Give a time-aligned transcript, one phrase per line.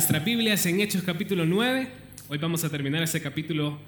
[0.00, 1.86] nuestras Biblias en Hechos capítulo 9.
[2.30, 3.78] Hoy vamos a terminar ese capítulo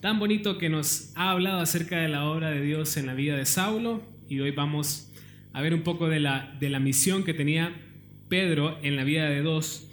[0.00, 3.36] tan bonito que nos ha hablado acerca de la obra de Dios en la vida
[3.36, 4.00] de Saulo.
[4.28, 5.10] Y hoy vamos
[5.52, 7.74] a ver un poco de la, de la misión que tenía
[8.28, 9.88] Pedro en la vida de dos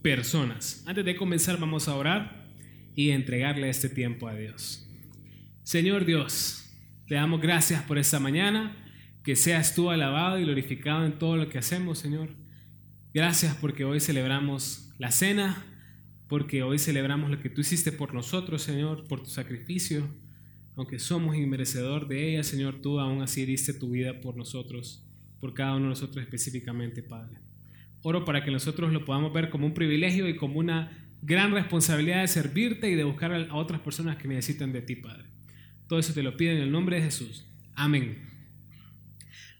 [0.00, 0.82] personas.
[0.86, 2.46] Antes de comenzar vamos a orar
[2.96, 4.88] y entregarle este tiempo a Dios.
[5.62, 6.72] Señor Dios,
[7.06, 8.74] te damos gracias por esta mañana,
[9.22, 12.30] que seas tú alabado y glorificado en todo lo que hacemos, Señor.
[13.12, 15.66] Gracias porque hoy celebramos la cena,
[16.28, 20.08] porque hoy celebramos lo que tú hiciste por nosotros, Señor, por tu sacrificio.
[20.76, 25.04] Aunque somos inmerecedor de ella, Señor, tú aún así diste tu vida por nosotros,
[25.40, 27.40] por cada uno de nosotros específicamente, Padre.
[28.02, 32.20] Oro para que nosotros lo podamos ver como un privilegio y como una gran responsabilidad
[32.20, 35.24] de servirte y de buscar a otras personas que necesitan de ti, Padre.
[35.88, 37.44] Todo eso te lo pido en el nombre de Jesús.
[37.74, 38.30] Amén.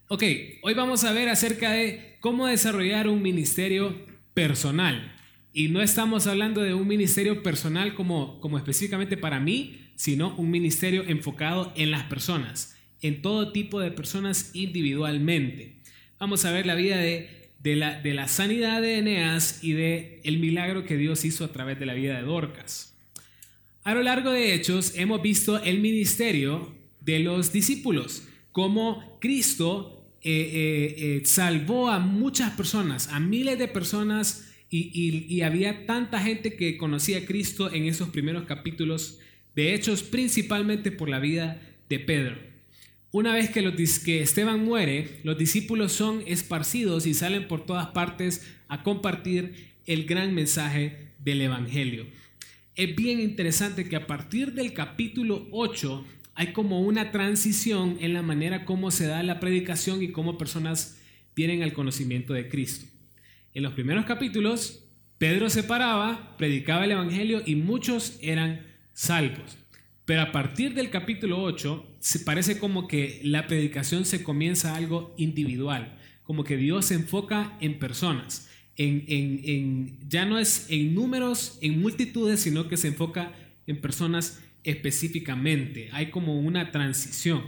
[0.06, 0.22] Ok,
[0.62, 5.18] hoy vamos a ver acerca de cómo desarrollar un ministerio personal.
[5.52, 10.50] Y no estamos hablando de un ministerio personal como, como específicamente para mí, sino un
[10.50, 15.76] ministerio enfocado en las personas, en todo tipo de personas individualmente.
[16.18, 20.20] Vamos a ver la vida de, de, la, de la sanidad de Eneas y de
[20.24, 22.96] el milagro que Dios hizo a través de la vida de Dorcas.
[23.84, 30.30] A lo largo de Hechos hemos visto el ministerio de los discípulos, como Cristo eh,
[30.30, 36.78] eh, eh, salvó a muchas personas, a miles de personas, y, había tanta gente que
[36.78, 39.18] conocía a Cristo en esos primeros capítulos
[39.54, 42.36] de Hechos, principalmente por la vida de Pedro.
[43.10, 43.62] Una vez que,
[44.02, 50.06] que Esteban muere, los discípulos son esparcidos y salen por todas partes a compartir el
[50.06, 52.06] gran mensaje del Evangelio.
[52.74, 58.22] Es bien interesante que a partir del capítulo 8 hay como una transición en la
[58.22, 60.98] manera como se da la predicación y cómo personas
[61.36, 62.86] vienen al conocimiento de Cristo.
[63.54, 64.84] En los primeros capítulos,
[65.18, 69.58] Pedro se paraba, predicaba el Evangelio y muchos eran salvos.
[70.06, 75.14] Pero a partir del capítulo 8, se parece como que la predicación se comienza algo
[75.18, 81.58] individual, como que Dios se enfoca en personas, en, en, ya no es en números,
[81.60, 83.32] en multitudes, sino que se enfoca
[83.66, 87.42] en personas específicamente, hay como una transición.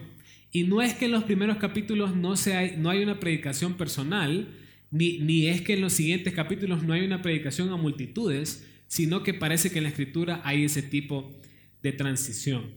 [0.53, 4.48] Y no es que en los primeros capítulos no, sea, no hay una predicación personal,
[4.94, 9.25] ni, ni es que en los siguientes capítulos no hay una predicación a multitudes, sino
[9.25, 11.32] que parece que en la escritura hay ese tipo
[11.82, 12.71] de transición.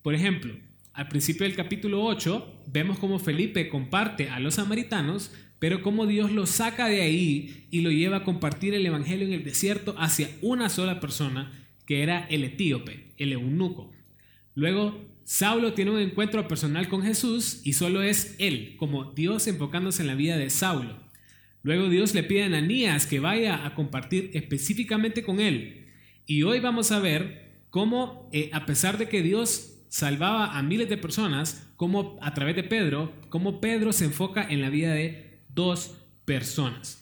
[0.00, 0.54] Por ejemplo,
[0.94, 6.32] al principio del capítulo 8 vemos cómo Felipe comparte a los samaritanos, pero cómo Dios
[6.32, 10.30] lo saca de ahí y lo lleva a compartir el Evangelio en el desierto hacia
[10.40, 11.52] una sola persona,
[11.84, 13.92] que era el etíope, el eunuco.
[14.54, 20.00] Luego, Saulo tiene un encuentro personal con Jesús y solo es él, como Dios enfocándose
[20.00, 21.09] en la vida de Saulo.
[21.62, 25.88] Luego Dios le pide a Ananías que vaya a compartir específicamente con él.
[26.26, 30.88] Y hoy vamos a ver cómo, eh, a pesar de que Dios salvaba a miles
[30.88, 35.42] de personas, como a través de Pedro, cómo Pedro se enfoca en la vida de
[35.48, 36.96] dos personas.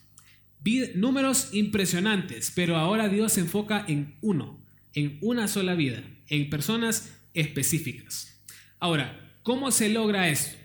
[0.94, 4.58] números impresionantes, pero ahora Dios se enfoca en uno
[4.98, 8.42] en una sola vida, en personas específicas.
[8.80, 10.57] Ahora, ¿cómo se logra esto?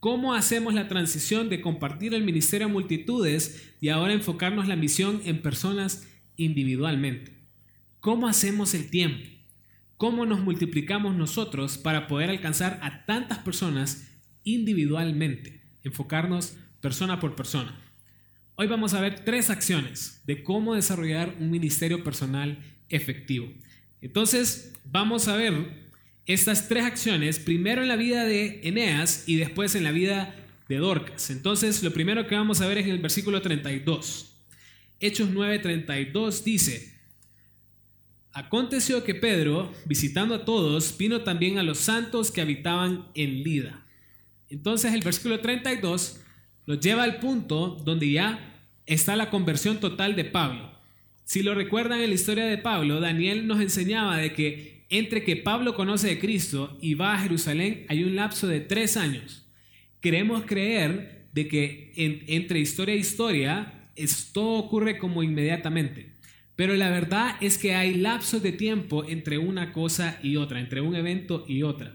[0.00, 5.20] ¿Cómo hacemos la transición de compartir el ministerio a multitudes y ahora enfocarnos la misión
[5.24, 7.32] en personas individualmente?
[7.98, 9.28] ¿Cómo hacemos el tiempo?
[9.96, 14.08] ¿Cómo nos multiplicamos nosotros para poder alcanzar a tantas personas
[14.44, 15.62] individualmente?
[15.82, 17.76] Enfocarnos persona por persona.
[18.54, 23.52] Hoy vamos a ver tres acciones de cómo desarrollar un ministerio personal efectivo.
[24.00, 25.87] Entonces, vamos a ver
[26.28, 30.36] estas tres acciones, primero en la vida de Eneas y después en la vida
[30.68, 31.30] de Dorcas.
[31.30, 34.30] Entonces, lo primero que vamos a ver es en el versículo 32.
[35.00, 36.98] Hechos 9:32 dice,
[38.32, 43.86] Aconteció que Pedro, visitando a todos, vino también a los santos que habitaban en Lida.
[44.50, 46.20] Entonces el versículo 32
[46.66, 50.70] nos lleva al punto donde ya está la conversión total de Pablo.
[51.24, 55.36] Si lo recuerdan en la historia de Pablo, Daniel nos enseñaba de que entre que
[55.36, 59.46] Pablo conoce de Cristo y va a Jerusalén hay un lapso de tres años.
[60.00, 61.92] Queremos creer de que
[62.26, 66.14] entre historia e historia esto ocurre como inmediatamente.
[66.56, 70.80] Pero la verdad es que hay lapsos de tiempo entre una cosa y otra, entre
[70.80, 71.94] un evento y otra.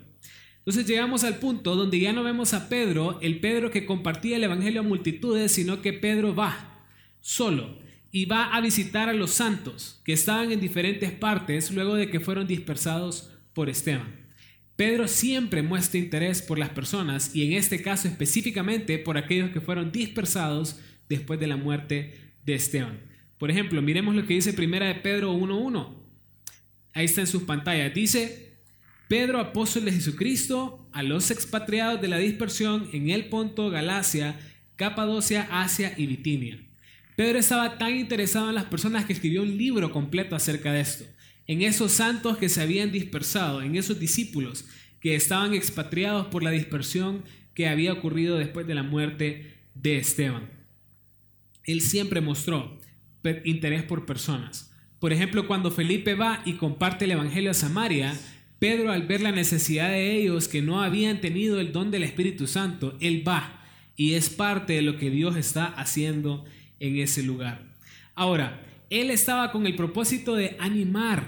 [0.59, 4.43] Entonces llegamos al punto donde ya no vemos a Pedro, el Pedro que compartía el
[4.45, 6.85] Evangelio a multitudes, sino que Pedro va
[7.19, 7.82] solo
[8.15, 12.19] y va a visitar a los santos que estaban en diferentes partes luego de que
[12.19, 14.27] fueron dispersados por Esteban.
[14.75, 19.62] Pedro siempre muestra interés por las personas y en este caso específicamente por aquellos que
[19.62, 20.80] fueron dispersados
[21.10, 22.13] después de la muerte
[22.45, 23.00] de Esteban.
[23.39, 25.95] Por ejemplo, miremos lo que dice Primera de Pedro 1.1.
[26.94, 27.95] Ahí está en sus pantallas.
[27.95, 28.60] Dice,
[29.07, 34.39] Pedro, apóstol de Jesucristo, a los expatriados de la dispersión en el Ponto, Galacia,
[34.75, 36.60] Capadocia, Asia y Bitinia.
[37.15, 41.06] Pedro estaba tan interesado en las personas que escribió un libro completo acerca de esto,
[41.48, 44.65] en esos santos que se habían dispersado, en esos discípulos
[45.00, 47.24] que estaban expatriados por la dispersión
[47.54, 50.50] que había ocurrido después de la muerte de Esteban.
[51.65, 52.80] Él siempre mostró
[53.44, 54.71] interés por personas.
[55.00, 58.18] Por ejemplo, cuando Felipe va y comparte el Evangelio a Samaria,
[58.60, 62.48] Pedro al ver la necesidad de ellos que no habían tenido el don del Espíritu
[62.48, 63.62] Santo, él va
[63.98, 66.62] y es parte de lo que Dios está haciendo en
[66.97, 67.62] ese lugar.
[68.15, 71.25] Ahora, él estaba con el propósito de animar,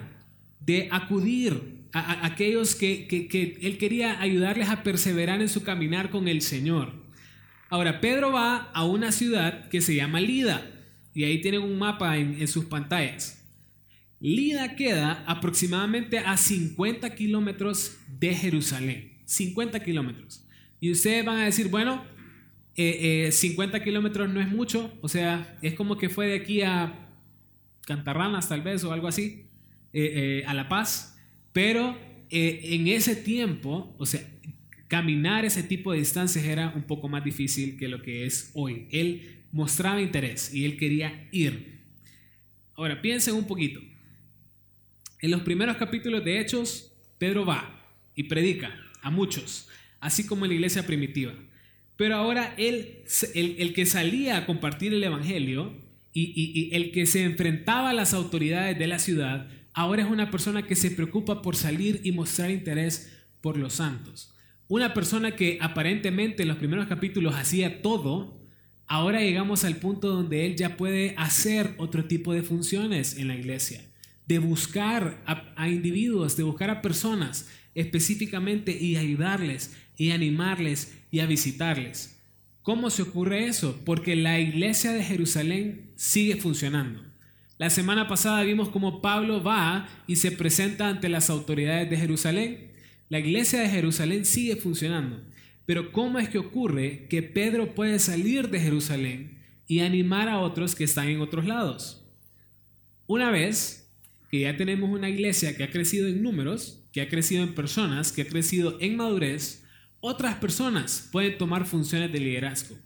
[0.60, 6.28] de acudir a, aquellos que, que él quería ayudarles a perseverar en su caminar con
[6.28, 6.94] el Señor.
[7.70, 10.72] Ahora, Pedro va a una ciudad que se llama Lida,
[11.16, 13.42] y ahí tienen un mapa en, sus pantallas.
[14.20, 19.14] Lida queda aproximadamente a 50 kilómetros de Jerusalén.
[19.24, 20.46] 50 kilómetros.
[20.82, 22.04] Y ustedes van a decir, bueno,
[22.76, 26.62] 50 eh, eh, kilómetros no es mucho, o sea, es como que fue de aquí
[26.62, 27.10] a
[27.86, 29.46] Cantarranas tal vez o algo así,
[29.94, 31.18] eh, a La Paz,
[31.54, 31.98] pero
[32.30, 34.28] en ese tiempo, o sea,
[34.90, 38.88] caminar ese tipo de distancias era un poco más difícil que lo que es hoy.
[38.92, 41.80] Él mostraba interés y él quería ir.
[42.76, 43.80] Ahora, piensen un poquito.
[45.22, 47.86] En los primeros capítulos de Hechos, Pedro va
[48.16, 49.70] y predica a muchos,
[50.02, 51.34] así como en la iglesia primitiva.
[51.98, 53.04] Pero ahora él,
[53.34, 55.74] el, que salía a compartir el Evangelio
[56.12, 60.66] y, el que se enfrentaba a las autoridades de la ciudad, ahora es una persona
[60.66, 63.12] que se preocupa por salir y mostrar interés
[63.42, 64.34] por los santos.
[64.68, 68.42] Una persona que aparentemente en los primeros capítulos hacía todo,
[68.88, 73.36] ahora llegamos al punto donde él ya puede hacer otro tipo de funciones en la
[73.36, 73.86] iglesia,
[74.26, 81.26] de buscar a, individuos, de buscar a personas específicamente y ayudarles y animarles y a
[81.26, 82.20] visitarles.
[82.62, 83.82] ¿Cómo se ocurre eso?
[83.86, 87.02] Porque la iglesia de Jerusalén sigue funcionando.
[87.58, 92.76] La semana pasada vimos cómo Pablo va y se presenta ante las autoridades de Jerusalén
[93.08, 95.22] la iglesia de Jerusalén sigue funcionando.
[95.66, 100.76] Pero ¿cómo es que ocurre que Pedro puede salir de Jerusalén y animar a otros
[100.76, 102.04] que están en otros lados?
[103.08, 103.92] Una vez
[104.32, 108.12] que ya tenemos una iglesia que ha crecido en números, que ha crecido en personas,
[108.12, 109.64] que ha crecido en madurez,
[110.08, 112.78] otras personas pueden tomar funciones de liderazgo.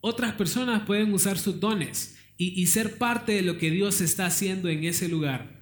[0.00, 4.68] Otras personas pueden usar sus dones y, ser parte de lo que Dios está haciendo
[4.68, 5.58] en ese lugar.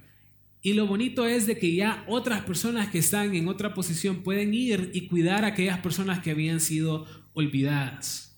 [0.61, 4.53] Y lo bonito es de que ya otras personas que están en otra posición pueden
[4.53, 8.37] ir y cuidar a aquellas personas que habían sido olvidadas.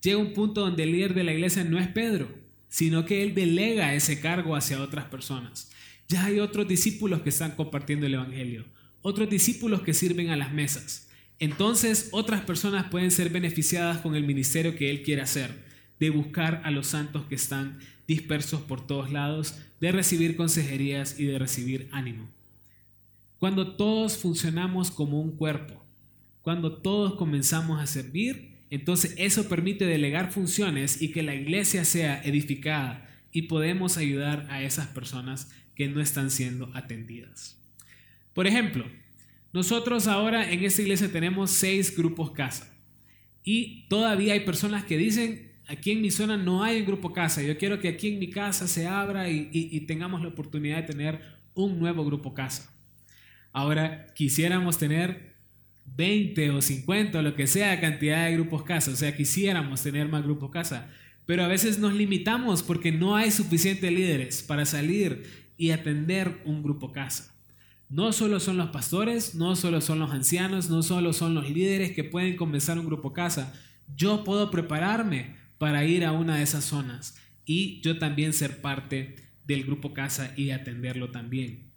[0.00, 2.28] Llega un punto donde el líder de la iglesia no es Pedro,
[2.68, 5.72] sino que él delega ese cargo hacia otras personas.
[6.08, 8.66] Ya hay otros discípulos que están compartiendo el Evangelio,
[9.02, 11.08] otros discípulos que sirven a las mesas.
[11.38, 15.64] Entonces otras personas pueden ser beneficiadas con el ministerio que él quiere hacer,
[15.98, 21.24] de buscar a los santos que están dispersos por todos lados, de recibir consejerías y
[21.24, 22.28] de recibir ánimo.
[23.38, 25.82] Cuando todos funcionamos como un cuerpo,
[26.42, 32.22] cuando todos comenzamos a servir, entonces eso permite delegar funciones y que la iglesia sea
[32.22, 37.58] edificada y podemos ayudar a esas personas que no están siendo atendidas.
[38.32, 38.84] Por ejemplo,
[39.54, 42.76] nosotros ahora en esta iglesia tenemos seis grupos casa
[43.44, 47.40] y todavía hay personas que dicen, aquí en mi zona no hay un grupo casa.
[47.40, 51.20] Yo quiero que aquí en mi casa se abra y, tengamos la oportunidad de tener
[51.54, 52.74] un nuevo grupo casa.
[53.52, 55.34] Ahora, quisiéramos tener
[55.94, 58.90] 20 o 50 o lo que sea cantidad de grupos casa.
[58.90, 60.90] O sea, quisiéramos tener más grupos casa.
[61.26, 65.22] Pero a veces nos limitamos porque no hay suficientes líderes para salir
[65.56, 67.33] y atender un grupo casa.
[67.94, 71.92] No solo son los pastores, no solo son los ancianos, no solo son los líderes
[71.92, 73.52] que pueden comenzar un grupo casa.
[73.94, 77.14] Yo puedo prepararme para ir a una de esas zonas
[77.46, 79.14] y yo también ser parte
[79.46, 81.70] del grupo casa y atenderlo también.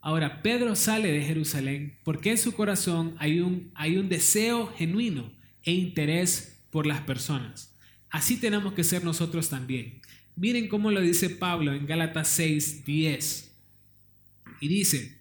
[0.00, 5.30] Ahora, Pedro sale de Jerusalén porque en su corazón hay un, hay un deseo genuino
[5.62, 7.76] e interés por las personas.
[8.08, 10.00] Así tenemos que ser nosotros también.
[10.36, 13.52] Miren cómo lo dice Pablo en Gálatas 6, 10.
[14.62, 15.17] Y dice,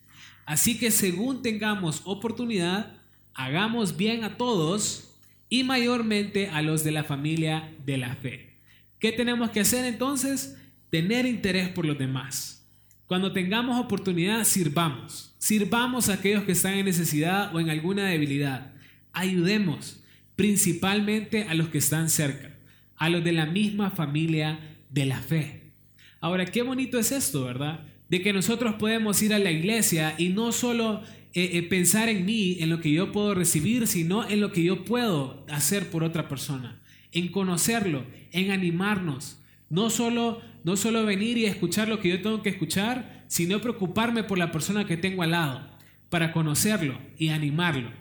[0.48, 2.94] así que según tengamos oportunidad,
[3.36, 5.14] hagamos bien a todos
[5.50, 8.56] y mayormente a los de la familia de la fe.
[8.98, 10.58] ¿Qué tenemos que hacer entonces?
[10.90, 12.66] Tener interés por los demás.
[13.06, 15.36] Cuando tengamos oportunidad, sirvamos.
[15.38, 18.74] Sirvamos a aquellos que están en necesidad o en alguna debilidad.
[19.14, 20.02] Ayudemos
[20.36, 22.56] principalmente a los que están cerca,
[22.96, 25.72] a los de la misma familia de la fe.
[26.20, 27.82] Ahora, qué bonito es esto, ¿verdad?
[28.10, 31.02] De que nosotros podemos ir a la iglesia y no solo
[31.34, 34.64] eh, eh, pensar en mí, en lo que yo puedo recibir, sino en lo que
[34.64, 39.40] yo puedo hacer por otra persona, en conocerlo, en animarnos.
[39.70, 44.24] No solo, no solo venir y escuchar lo que yo tengo que escuchar, sino preocuparme
[44.24, 45.68] por la persona que tengo al lado,
[46.10, 47.92] para conocerlo y animarlo.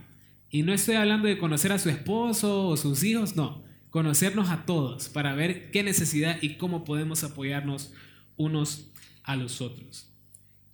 [0.51, 4.65] Y no estoy hablando de conocer a su esposo o sus hijos, no, conocernos a
[4.65, 7.93] todos para ver qué necesidad y cómo podemos apoyarnos
[8.37, 8.93] unos
[9.27, 10.09] a los otros.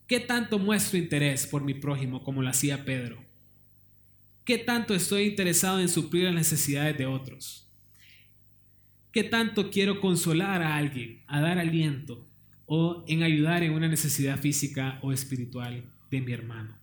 [0.07, 3.25] ¿Qué tanto muestro interés por mi prójimo como lo hacía Pedro?
[4.45, 7.67] ¿Qué tanto estoy interesado en suplir las necesidades de otros?
[9.11, 12.27] ¿Qué tanto quiero consolar a alguien, a dar aliento
[12.67, 16.77] o en ayudar en una necesidad física o espiritual de mi hermano?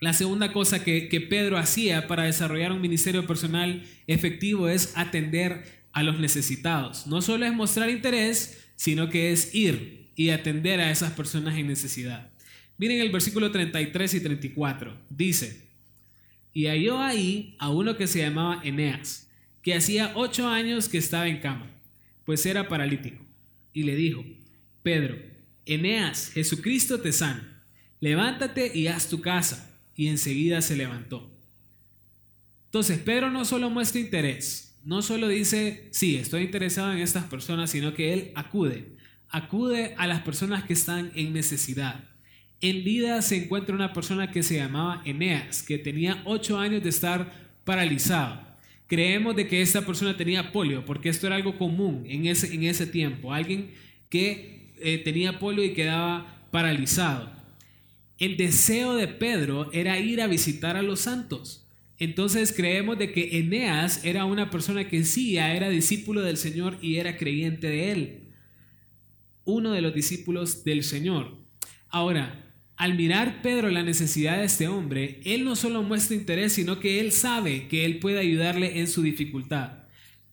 [0.00, 6.02] La segunda cosa que, Pedro hacía para desarrollar un ministerio personal efectivo es atender a
[6.02, 7.06] los necesitados.
[7.06, 11.66] No solo es mostrar interés, sino que es ir y atender a esas personas en
[11.66, 12.30] necesidad.
[12.78, 14.96] Miren el versículo 33 y 34.
[15.10, 15.68] Dice,
[16.52, 19.28] y halló ahí a uno que se llamaba Eneas,
[19.62, 21.70] que hacía ocho años que estaba en cama,
[22.24, 23.24] pues era paralítico.
[23.72, 24.24] Y le dijo,
[24.82, 25.16] Pedro,
[25.66, 27.62] Eneas, Jesucristo te sana,
[28.00, 29.66] levántate y haz tu casa.
[29.94, 31.30] Y enseguida se levantó.
[32.66, 37.70] Entonces, Pedro no solo muestra interés, no solo dice, sí, estoy interesado en estas personas,
[37.70, 38.96] sino que él acude
[39.30, 42.04] acude a las personas que están en necesidad.
[42.60, 46.90] En Lida se encuentra una persona que se llamaba Eneas, que tenía ocho años de
[46.90, 47.32] estar
[47.64, 48.40] paralizado.
[48.86, 52.64] Creemos de que esta persona tenía polio, porque esto era algo común en ese, en
[52.64, 53.32] ese tiempo.
[53.32, 53.70] Alguien
[54.08, 57.30] que eh, tenía polio y quedaba paralizado.
[58.18, 61.64] El deseo de Pedro era ir a visitar a los santos.
[61.98, 66.96] Entonces creemos de que Eneas era una persona que sí era discípulo del Señor y
[66.96, 68.29] era creyente de él
[69.44, 71.36] uno de los discípulos del Señor.
[71.88, 76.80] Ahora, al mirar Pedro la necesidad de este hombre, él no solo muestra interés, sino
[76.80, 79.80] que él sabe que él puede ayudarle en su dificultad.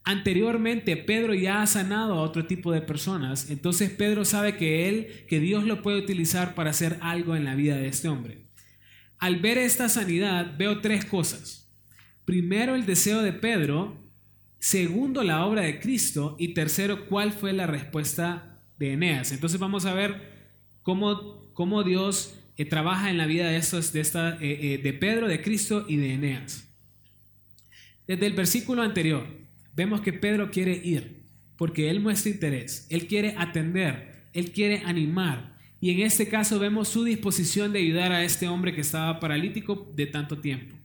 [0.06, 5.26] Anteriormente Pedro ya ha sanado a otro tipo de personas, entonces Pedro sabe que él,
[5.28, 8.46] que Dios lo puede utilizar para hacer algo en la vida de este hombre.
[9.20, 11.70] Al ver esta sanidad veo tres cosas.
[12.24, 13.98] Primero el deseo de Pedro,
[14.60, 19.32] segundo la obra de Cristo y tercero cuál fue la respuesta de Eneas.
[19.32, 20.16] Entonces vamos a ver
[20.84, 24.94] cómo, cómo Dios eh, trabaja en la vida de, estos, de, esta, eh, eh, de
[24.94, 26.68] Pedro, de Cristo y de Eneas.
[28.08, 29.28] Desde el versículo anterior
[29.76, 31.18] vemos que Pedro quiere ir
[31.58, 35.58] porque él muestra interés, él quiere atender, él quiere animar.
[35.82, 39.92] Y en este caso vemos su disposición de ayudar a este hombre que estaba paralítico
[39.96, 40.77] de tanto tiempo.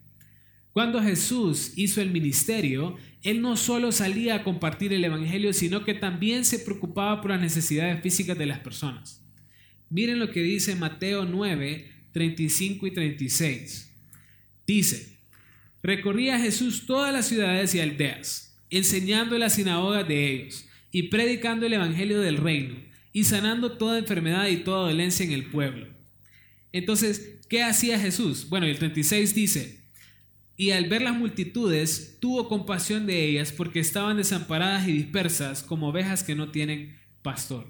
[0.72, 5.92] Cuando Jesús hizo el ministerio, Él no solo salía a compartir el Evangelio, sino que
[5.92, 9.22] también se preocupaba por las necesidades físicas de las personas.
[9.90, 13.90] Miren lo que dice Mateo 9, 35 y 36.
[14.66, 15.18] Dice,
[15.82, 21.66] recorría Jesús todas las ciudades y aldeas, enseñando en las sinagogas de ellos y predicando
[21.66, 22.76] el Evangelio del reino
[23.12, 25.88] y sanando toda enfermedad y toda dolencia en el pueblo.
[26.72, 28.48] Entonces, ¿qué hacía Jesús?
[28.48, 29.81] Bueno, el 36 dice,
[30.56, 35.88] y al ver las multitudes tuvo compasión de ellas porque estaban desamparadas y dispersas como
[35.88, 37.66] ovejas que no tienen pastor.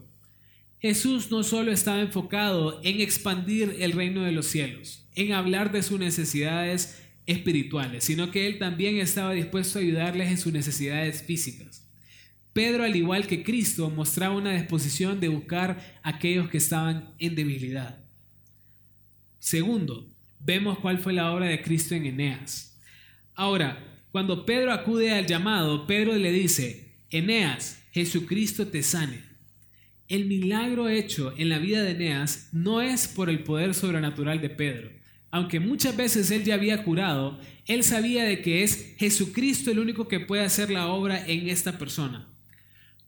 [0.80, 5.82] Jesús no solo estaba enfocado en expandir el reino de los cielos, en hablar de
[5.82, 11.86] sus necesidades espirituales, sino que él también estaba dispuesto a ayudarles en sus necesidades físicas.
[12.52, 17.34] Pedro, al igual que Cristo, mostraba una disposición de buscar a aquellos que estaban en
[17.34, 17.98] debilidad.
[19.38, 20.06] Segundo,
[20.40, 22.71] vemos cuál fue la obra de Cristo en Eneas.
[23.34, 29.22] Ahora, cuando Pedro acude al llamado, Pedro le dice, Eneas, Jesucristo te sane.
[30.08, 34.50] El milagro hecho en la vida de Eneas no es por el poder sobrenatural de
[34.50, 34.90] Pedro.
[35.30, 40.08] Aunque muchas veces él ya había curado, él sabía de que es Jesucristo el único
[40.08, 42.28] que puede hacer la obra en esta persona.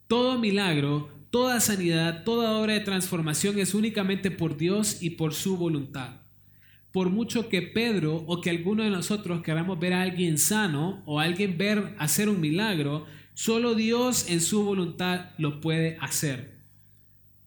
[0.08, 5.58] Todo milagro, toda sanidad, toda obra de transformación es únicamente por Dios y por su
[5.58, 6.23] voluntad
[6.94, 11.18] por mucho que Pedro o que alguno de nosotros queramos ver a alguien sano o
[11.18, 16.52] alguien ver hacer un milagro, solo Dios en su voluntad lo puede hacer.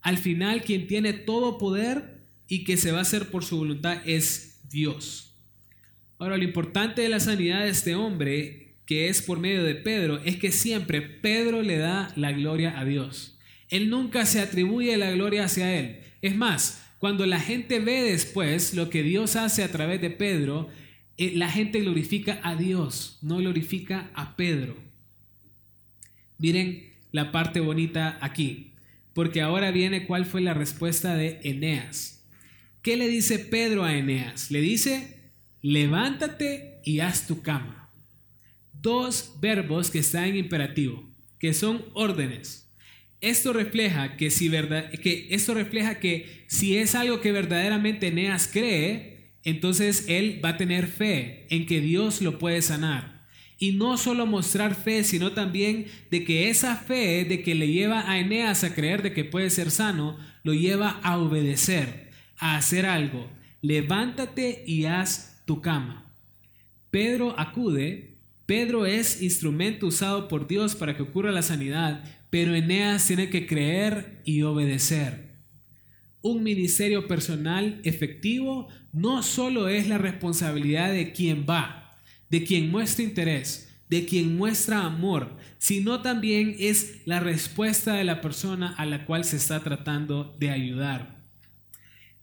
[0.02, 2.18] Al final, quien tiene todo poder
[2.50, 5.32] y que se va a hacer por su voluntad es Dios.
[6.20, 10.20] Ahora, lo importante de la sanidad de este hombre, que es por medio de Pedro,
[10.26, 13.38] es que siempre Pedro le da la gloria a Dios.
[13.70, 16.02] Él nunca se atribuye la gloria hacia él.
[16.22, 20.70] Es más, cuando la gente ve después lo que Dios hace a través de Pedro,
[21.18, 24.76] eh, la gente glorifica a Dios, no glorifica a Pedro.
[26.38, 28.74] Miren la parte bonita aquí.
[29.14, 32.24] porque ahora viene cuál fue la respuesta de Eneas.
[32.84, 34.52] ¿Qué le dice Pedro a Eneas?
[34.52, 35.32] Le dice,
[35.64, 37.90] levántate y haz tu cama.
[38.80, 41.04] Dos verbos que están en imperativo,
[41.40, 42.67] que son órdenes.
[43.22, 48.48] Esto refleja que si verdad, que esto refleja que si es algo que verdaderamente Eneas
[48.48, 53.26] cree, entonces él va a tener fe en que Dios lo puede sanar.
[53.60, 58.10] Y no solo mostrar fe, sino también de que esa fe de que le lleva
[58.10, 62.86] a Eneas a creer de que puede ser sano, lo lleva a obedecer, a hacer
[62.86, 63.28] algo.
[63.62, 66.06] Levántate y haz tu cama.
[66.92, 68.17] Pedro acude,
[68.48, 73.46] Pedro es instrumento usado por Dios para que ocurra la sanidad, pero Eneas tiene que
[73.46, 75.36] creer y obedecer.
[76.22, 81.98] Un ministerio personal efectivo no solo es la responsabilidad de quien va,
[82.30, 88.22] de quien muestra interés, de quien muestra amor, sino también es la respuesta de la
[88.22, 91.18] persona a la cual se está tratando de ayudar.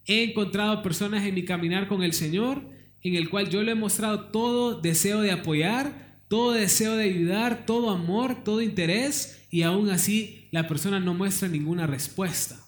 [0.06, 2.62] He encontrado personas en mi caminar con el Señor
[3.02, 7.64] en el cual yo le he mostrado todo deseo de apoyar, todo deseo de ayudar,
[7.64, 12.58] todo amor, todo interés, y aún así la persona no muestra ninguna respuesta.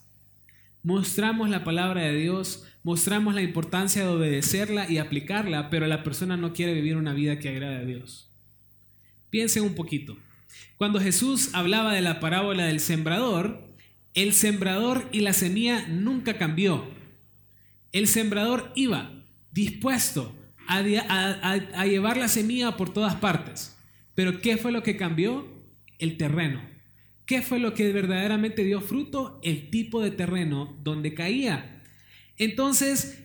[0.84, 6.36] Mostramos la palabra de Dios, mostramos la importancia de obedecerla y aplicarla, pero la persona
[6.36, 8.30] no quiere vivir una vida que agrade a Dios.
[9.30, 10.16] Piensen un poquito.
[10.76, 13.74] Cuando Jesús hablaba de la parábola del sembrador,
[14.14, 16.88] el sembrador y la semilla nunca cambió.
[17.90, 19.10] El sembrador iba
[19.50, 20.32] dispuesto
[20.68, 23.76] a, llevar la semilla por todas partes.
[24.14, 25.46] Pero ¿qué fue lo que cambió?
[25.98, 26.60] El terreno.
[27.26, 29.40] ¿Qué fue lo que verdaderamente dio fruto?
[29.42, 31.82] El tipo de terreno donde caía.
[32.38, 33.24] Entonces,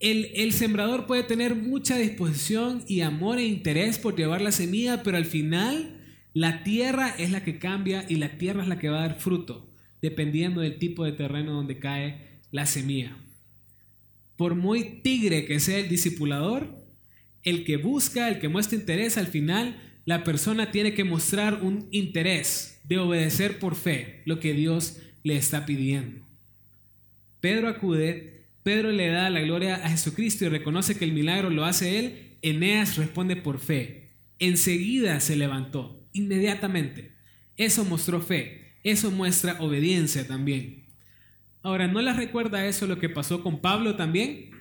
[0.00, 5.02] el, el, sembrador puede tener mucha disposición y amor e interés por llevar la semilla,
[5.02, 5.96] pero al final
[6.34, 9.18] la tierra es la que cambia y la tierra es la que va a dar
[9.18, 9.70] fruto,
[10.02, 13.16] dependiendo del tipo de terreno donde cae la semilla.
[14.36, 16.68] Por muy tigre que sea el discipulador,
[17.42, 21.88] el que busca, el que muestra interés, al final la persona tiene que mostrar un
[21.90, 26.24] interés de obedecer por fe lo que Dios le está pidiendo.
[27.40, 31.64] Pedro acude, Pedro le da la gloria a Jesucristo y reconoce que el milagro lo
[31.64, 32.32] hace él.
[32.42, 34.08] Eneas responde por fe.
[34.38, 37.12] Enseguida se levantó, inmediatamente.
[37.56, 40.85] Eso mostró fe, eso muestra obediencia también.
[41.66, 44.52] Ahora, ¿no les recuerda eso lo que pasó con Pablo también?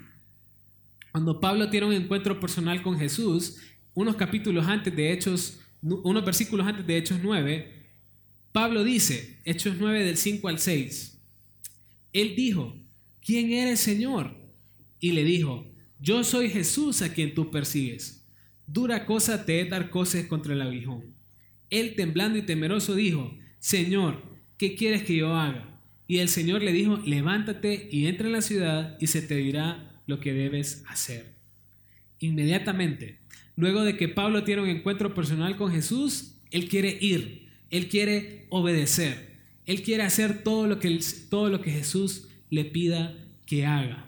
[1.12, 3.58] Cuando Pablo tiene un encuentro personal con Jesús,
[3.94, 7.89] unos capítulos antes de Hechos, unos versículos antes de Hechos 9,
[8.52, 11.22] Pablo dice, Hechos 9 del 5 al 6,
[12.12, 12.76] él dijo,
[13.24, 14.36] ¿quién eres Señor?
[15.00, 18.26] Y le dijo, yo soy Jesús a quien tú persigues.
[18.65, 21.13] Dura cosa te es dar cosas contra el aguijón.
[21.70, 24.24] Él temblando y temeroso dijo, Señor,
[24.58, 25.75] ¿qué quieres que yo haga?
[26.08, 30.02] Y el Señor le dijo, levántate y entra en la ciudad y se te dirá
[30.06, 31.34] lo que debes hacer.
[32.20, 33.20] Inmediatamente,
[33.56, 38.46] luego de que Pablo tiene un encuentro personal con Jesús, él quiere ir, él quiere
[38.50, 43.15] obedecer, él quiere hacer todo lo que, todo lo que Jesús le pida
[43.46, 44.06] que haga.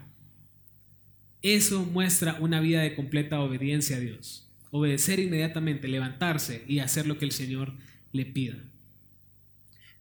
[1.42, 4.50] Eso muestra una vida de completa obediencia a Dios.
[4.70, 7.74] Obedecer inmediatamente, levantarse y hacer lo que el Señor
[8.12, 8.56] le pida.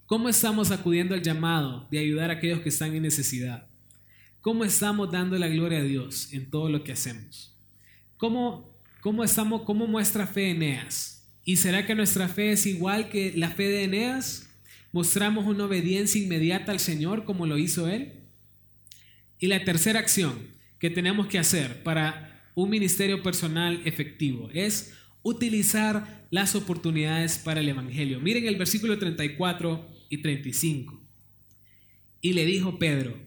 [0.08, 3.68] ¿Cómo estamos acudiendo al llamado de ayudar a aquellos que están en necesidad?
[4.40, 7.54] ¿Cómo estamos dando la gloria a Dios en todo lo que hacemos?
[8.16, 11.28] ¿Cómo, cómo, estamos, cómo muestra fe Eneas?
[11.44, 14.50] ¿Y será que nuestra fe es igual que la fe de Eneas?
[14.94, 18.14] ¿Mostramos una obediencia inmediata al Señor como lo hizo Él?
[19.40, 20.40] Y la tercera acción
[20.80, 27.68] que tenemos que hacer para un ministerio personal efectivo es utilizar las oportunidades para el
[27.68, 28.22] Evangelio.
[28.22, 31.02] Miren el versículo 34 y 35.
[32.22, 33.18] Y le dijo Pedro,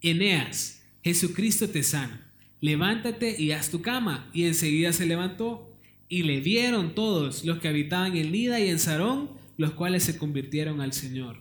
[0.00, 4.30] Eneas, Jesucristo te sana, levántate y haz tu cama.
[4.32, 8.78] Y enseguida se levantó y le vieron todos los que habitaban en Lida y en
[8.78, 11.38] Sarón, los cuales se convirtieron al Señor.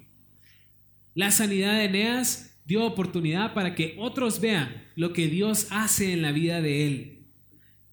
[1.14, 6.22] La sanidad de Eneas dio oportunidad para que otros vean lo que Dios hace en
[6.22, 7.18] la vida de él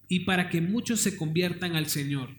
[0.07, 2.29] y para que muchos se conviertan al Señor.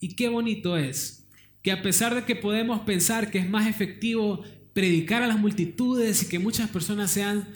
[0.00, 1.19] Y qué bonito es
[1.62, 4.42] que a pesar de que podemos pensar que es más efectivo
[4.72, 7.48] predicar a las multitudes y que muchas personas sean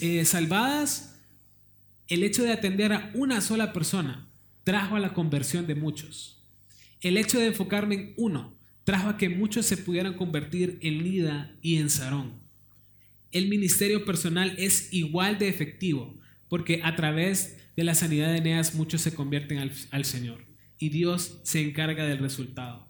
[0.00, 1.16] eh, salvadas,
[2.08, 4.28] el hecho de atender a una sola persona
[4.64, 6.42] trajo a la conversión de muchos.
[7.00, 11.54] El hecho de enfocarme en uno trajo a que muchos se pudieran convertir en Lida
[11.62, 12.32] y en Sarón.
[13.30, 16.18] El ministerio personal es igual de efectivo
[16.48, 20.44] porque a través de la sanidad de Eneas muchos se convierten al, al Señor
[20.78, 22.87] y Dios se encarga del resultado.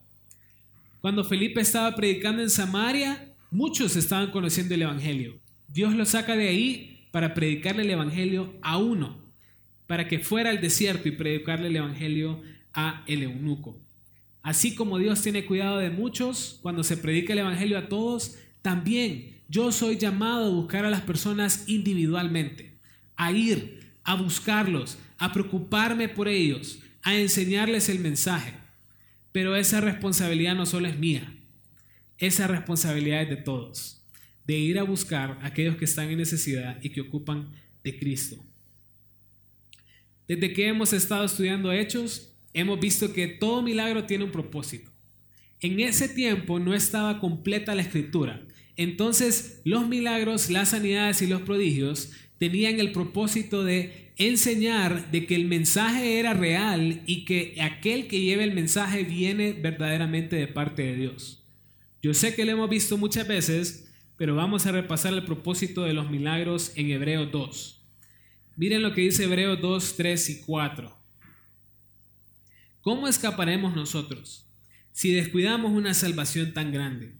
[1.00, 5.38] Cuando Felipe estaba predicando en Samaria, muchos estaban conociendo el Evangelio.
[5.68, 9.18] Dios los saca de ahí para predicarle el Evangelio a uno,
[9.86, 12.42] para que fuera al desierto y predicarle el Evangelio
[12.74, 13.80] a el eunuco.
[14.42, 19.38] Así como Dios tiene cuidado de muchos cuando se predica el Evangelio a todos, también
[19.48, 22.74] yo soy llamado a buscar a las personas individualmente,
[23.16, 28.54] a ir, a buscarlos, a preocuparme por ellos, a enseñarles el mensaje.
[29.32, 31.32] Pero esa responsabilidad no solo es mía,
[32.18, 34.02] esa responsabilidad es de todos,
[34.46, 37.50] de ir a buscar a aquellos que están en necesidad y que ocupan
[37.84, 38.36] de Cristo.
[40.26, 44.90] Desde que hemos estado estudiando hechos, hemos visto que todo milagro tiene un propósito.
[45.60, 48.42] En ese tiempo no estaba completa la escritura.
[48.76, 55.36] Entonces los milagros, las sanidades y los prodigios tenían el propósito de enseñar de que
[55.36, 60.82] el mensaje era real y que aquel que lleva el mensaje viene verdaderamente de parte
[60.82, 61.44] de Dios.
[62.02, 65.94] Yo sé que lo hemos visto muchas veces, pero vamos a repasar el propósito de
[65.94, 67.80] los milagros en Hebreos 2.
[68.56, 70.96] Miren lo que dice Hebreos 2, 3 y 4.
[72.80, 74.44] ¿Cómo escaparemos nosotros
[74.92, 77.12] si descuidamos una salvación tan grande,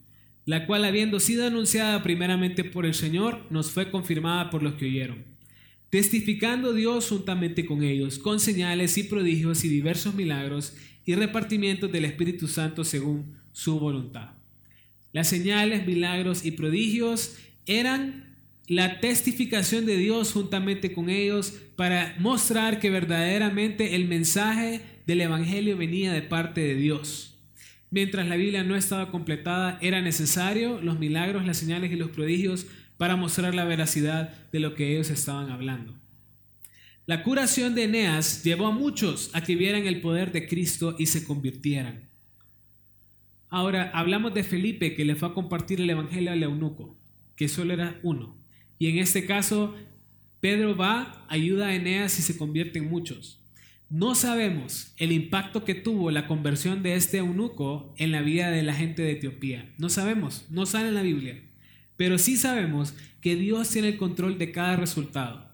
[0.47, 4.87] la cual habiendo sido anunciada primeramente por el Señor, nos fue confirmada por los que
[4.87, 5.38] oyeron?
[5.91, 10.75] Testificando Dios juntamente con ellos, con señales y prodigios y diversos milagros
[11.07, 14.33] y repartimientos del Espíritu Santo según su voluntad.
[15.13, 22.81] Las señales, milagros y prodigios eran la testificación de Dios juntamente con ellos para mostrar
[22.81, 27.39] que verdaderamente el mensaje del Evangelio venía de parte de Dios.
[27.91, 32.67] Mientras la Biblia no estaba completada, era necesario los milagros, las señales y los prodigios
[32.99, 35.95] para mostrar la veracidad de lo que ellos estaban hablando.
[37.07, 41.07] La curación de Eneas llevó a muchos a que vieran el poder de Cristo y
[41.07, 42.03] se convirtieran.
[43.49, 46.99] Ahora hablamos de Felipe que le fue a compartir el Evangelio al eunuco,
[47.35, 48.37] que solo era uno.
[48.79, 49.75] Y en este caso,
[50.41, 53.41] Pedro va, ayuda a Eneas y se convierten muchos.
[53.89, 58.63] No sabemos el impacto que tuvo la conversión de este eunuco en la vida de
[58.63, 59.73] la gente de Etiopía.
[59.79, 61.41] No sabemos, no sale en la Biblia.
[61.99, 65.51] Pero sí sabemos que Dios tiene el control de cada resultado.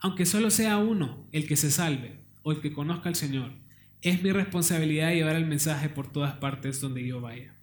[0.00, 3.52] Aunque solo sea uno el que se salve o el que conozca al Señor,
[4.00, 7.54] es mi responsabilidad llevar el mensaje por todas partes donde yo vaya.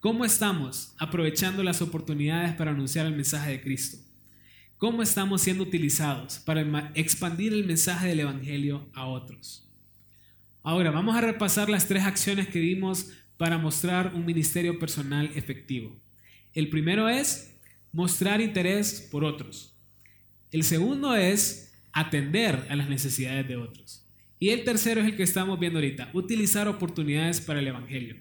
[0.00, 3.96] ¿Cómo estamos aprovechando las oportunidades para anunciar el mensaje de Cristo?
[4.76, 9.66] ¿Cómo estamos siendo utilizados para expandir el mensaje del Evangelio a otros?
[10.62, 15.96] Ahora vamos a repasar las tres acciones que vimos para mostrar un ministerio personal efectivo.
[16.56, 17.54] El primero es
[17.92, 19.74] mostrar interés por otros.
[20.50, 24.06] El segundo es atender a las necesidades de otros.
[24.38, 28.16] Y el tercero es el que estamos viendo ahorita, utilizar oportunidades para el Evangelio.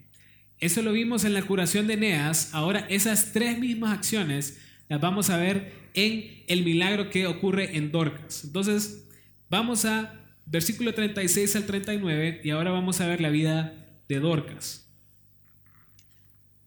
[0.59, 2.53] Eso lo vimos en la curación de Eneas.
[2.53, 7.93] Ahora esas tres mismas acciones las vamos a ver en el milagro que ocurre en
[7.93, 8.43] Dorcas.
[8.43, 9.07] Entonces,
[9.49, 10.13] vamos a
[10.45, 13.73] versículo 36 al 39 y ahora vamos a ver la vida
[14.09, 14.84] de Dorcas.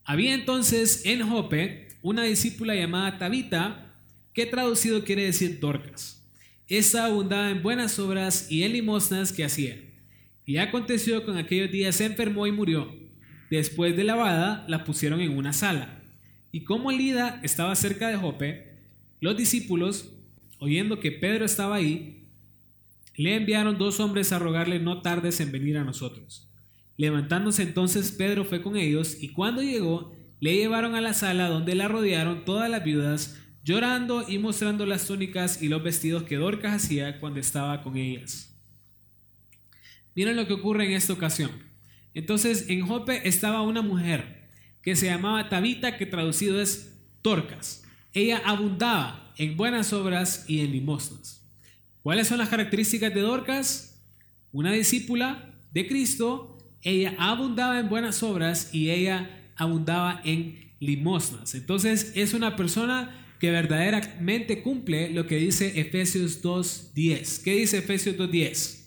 [0.09, 3.93] Había entonces en Jope una discípula llamada Tabita,
[4.33, 6.27] que traducido quiere decir Dorcas.
[6.67, 9.77] Esta abundaba en buenas obras y en limosnas que hacía.
[10.47, 12.91] Y aconteció que en aquellos días se enfermó y murió.
[13.51, 16.01] Después de lavada, la pusieron en una sala.
[16.51, 18.79] Y como Lida estaba cerca de Jope,
[19.21, 20.11] los discípulos,
[20.57, 22.23] oyendo que Pedro estaba ahí,
[23.15, 26.48] le enviaron dos hombres a rogarle no tardes en venir a nosotros.
[26.99, 31.73] Levantándose entonces Pedro fue con ellos y cuando llegó le llevaron a la sala donde
[31.73, 36.83] la rodearon todas las viudas, llorando y mostrando las túnicas y los vestidos que Dorcas
[36.83, 38.53] hacía cuando estaba con ellas.
[40.13, 41.51] Miren lo que ocurre en esta ocasión.
[42.13, 44.49] Entonces en Jope estaba una mujer
[44.81, 47.85] que se llamaba Tabita, que traducido es Torcas.
[48.11, 51.47] Ella abundaba en buenas obras y en limosnas.
[52.03, 54.03] ¿Cuáles son las características de Dorcas?
[54.51, 56.48] Una discípula de Cristo,
[56.81, 61.55] ella abundaba en buenas obras y ella abundaba en limosnas.
[61.55, 67.43] Entonces es una persona que verdaderamente cumple lo que dice Efesios 2.10.
[67.43, 68.79] ¿Qué dice Efesios 2.10?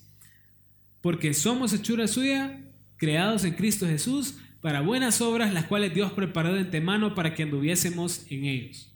[1.00, 2.60] Porque somos hechura suya,
[2.96, 7.42] creados en Cristo Jesús, para buenas obras, las cuales Dios preparó de antemano para que
[7.42, 8.92] anduviésemos en ellos.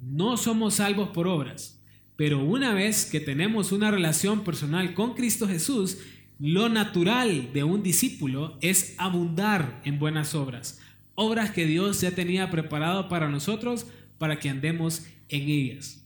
[0.00, 1.78] No somos salvos por obras,
[2.16, 5.98] pero una vez que tenemos una relación personal con Cristo Jesús,
[6.38, 10.80] lo natural de un discípulo es abundar en buenas obras,
[11.14, 13.86] obras que Dios ya tenía preparado para nosotros
[14.18, 16.04] para que andemos en ellas.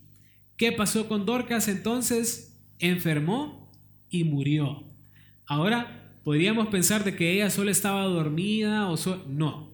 [0.56, 2.58] ¿Qué pasó con Dorcas entonces?
[2.78, 3.70] Enfermó
[4.08, 4.84] y murió.
[5.46, 8.96] Ahora, podríamos pensar de que ella solo estaba dormida o
[9.28, 9.70] no.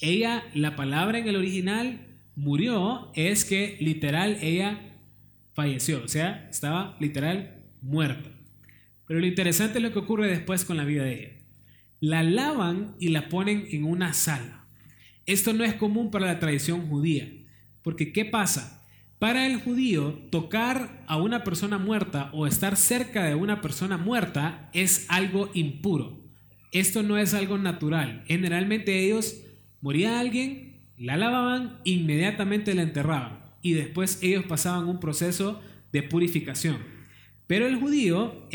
[0.00, 2.06] Ella, la palabra en el original,
[2.36, 4.80] murió, es que literal ella
[5.54, 8.37] falleció, o sea, estaba literal muerta.
[9.08, 11.32] Pero lo interesante es lo que ocurre después con la vida de ella.
[11.98, 14.66] La lavan y la ponen en una sala.
[15.26, 17.28] Esto no es común para la tradición judía,
[17.82, 18.84] porque ¿qué pasa?
[19.18, 24.70] Para el judío, tocar a una persona muerta o estar cerca de una persona muerta
[24.72, 26.20] es algo impuro.
[26.70, 28.22] Esto no es algo natural.
[28.26, 29.40] Generalmente ellos
[29.80, 35.60] moría alguien, la lavaban, inmediatamente la enterraban y después ellos pasaban un proceso
[35.92, 36.97] de purificación.
[37.48, 38.46] Pero el judío,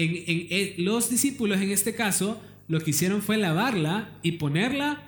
[0.77, 5.03] los discípulos en este caso, lo que hicieron fue lavarla y ponerla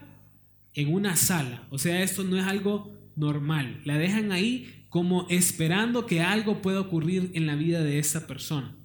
[0.74, 1.64] en una sala.
[1.70, 3.82] O sea, esto no es algo normal.
[3.86, 8.76] La dejan ahí como esperando que algo pueda ocurrir en la vida de esta persona.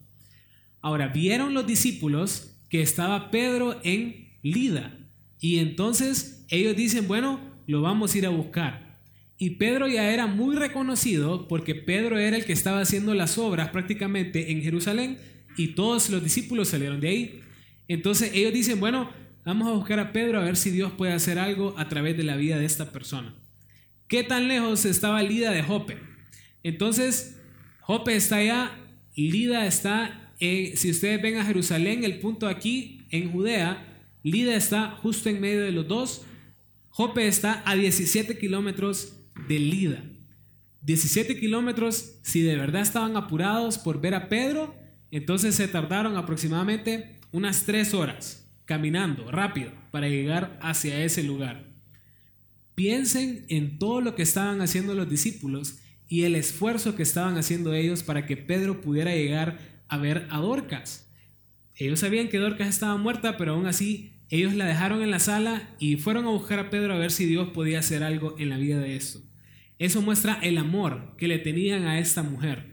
[0.82, 4.98] Ahora, vieron los discípulos que estaba Pedro en Lida.
[5.40, 8.89] Y entonces ellos dicen, bueno, lo vamos a ir a buscar.
[9.42, 13.70] Y Pedro ya era muy reconocido porque Pedro era el que estaba haciendo las obras
[13.70, 15.16] prácticamente en Jerusalén
[15.56, 17.40] y todos los discípulos salieron de ahí.
[17.88, 19.10] Entonces ellos dicen, bueno,
[19.46, 22.22] vamos a buscar a Pedro a ver si Dios puede hacer algo a través de
[22.22, 23.34] la vida de esta persona.
[24.08, 25.96] ¿Qué tan lejos estaba Lida de Jope?
[26.62, 27.38] Entonces,
[27.80, 28.72] Jope está allá,
[29.16, 35.30] Lida está, si ustedes ven a Jerusalén, el punto aquí en Judea, Lida está justo
[35.30, 36.26] en medio de los dos,
[36.90, 39.16] Jope está a 17 kilómetros
[39.50, 40.04] de Lida.
[40.82, 44.76] 17 kilómetros, si de verdad estaban apurados por ver a Pedro,
[45.10, 51.64] entonces se tardaron aproximadamente unas 3 horas caminando rápido para llegar hacia ese lugar.
[52.76, 57.74] Piensen en todo lo que estaban haciendo los discípulos y el esfuerzo que estaban haciendo
[57.74, 59.58] ellos para que Pedro pudiera llegar
[59.88, 61.10] a ver a Dorcas.
[61.74, 65.74] Ellos sabían que Dorcas estaba muerta, pero aún así ellos la dejaron en la sala
[65.80, 68.56] y fueron a buscar a Pedro a ver si Dios podía hacer algo en la
[68.56, 69.28] vida de esto.
[69.80, 72.66] Eso muestra el amor que le tenían a esta mujer.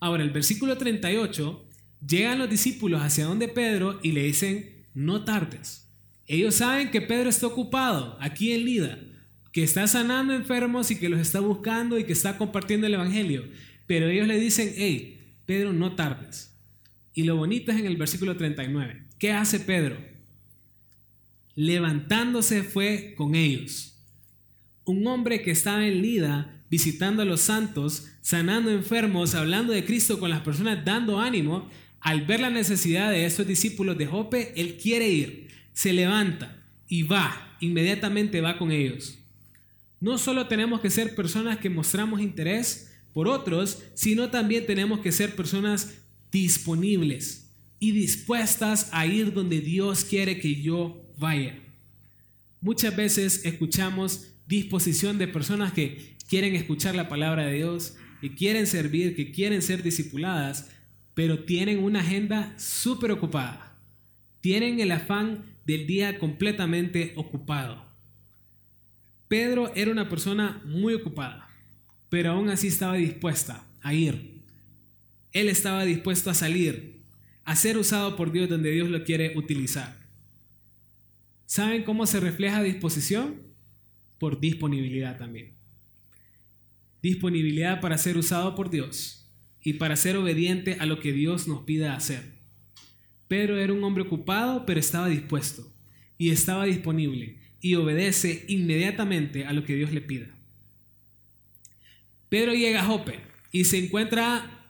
[0.00, 1.68] Ahora, el versículo 38,
[2.08, 5.86] llegan los discípulos hacia donde Pedro y le dicen, no tardes.
[6.26, 8.98] Ellos saben que Pedro está ocupado aquí en Lida,
[9.52, 13.44] que está sanando enfermos y que los está buscando y que está compartiendo el Evangelio.
[13.86, 16.54] Pero ellos le dicen, hey, Pedro, no tardes.
[17.12, 19.02] Y lo bonito es en el versículo 39.
[19.18, 19.98] ¿Qué hace Pedro?
[21.54, 23.95] Levantándose fue con ellos
[24.86, 30.18] un hombre que estaba en Lida visitando a los santos, sanando enfermos, hablando de Cristo
[30.18, 31.68] con las personas, dando ánimo,
[32.00, 37.02] al ver la necesidad de esos discípulos de Jope, él quiere ir, se levanta y
[37.02, 39.18] va, inmediatamente va con ellos.
[40.00, 45.10] No solo tenemos que ser personas que mostramos interés por otros, sino también tenemos que
[45.10, 45.94] ser personas
[46.30, 51.58] disponibles y dispuestas a ir donde Dios quiere que yo vaya.
[52.60, 58.66] Muchas veces escuchamos disposición de personas que quieren escuchar la palabra de Dios, que quieren
[58.66, 60.70] servir, que quieren ser discipuladas,
[61.14, 63.74] pero tienen una agenda súper ocupada.
[64.40, 67.84] Tienen el afán del día completamente ocupado.
[69.28, 71.48] Pedro era una persona muy ocupada,
[72.08, 74.42] pero aún así estaba dispuesta a ir.
[75.32, 77.02] Él estaba dispuesto a salir,
[77.44, 79.96] a ser usado por Dios donde Dios lo quiere utilizar.
[81.46, 83.45] ¿Saben cómo se refleja disposición?
[84.18, 85.52] Por disponibilidad también.
[87.02, 89.28] Disponibilidad para ser usado por Dios
[89.62, 92.36] y para ser obediente a lo que Dios nos pida hacer.
[93.28, 95.70] Pedro era un hombre ocupado, pero estaba dispuesto
[96.18, 100.28] y estaba disponible y obedece inmediatamente a lo que Dios le pida.
[102.28, 103.20] Pedro llega a Jope
[103.52, 104.66] y se encuentra